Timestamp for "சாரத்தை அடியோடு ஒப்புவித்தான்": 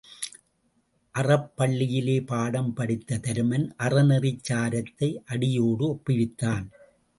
4.49-6.67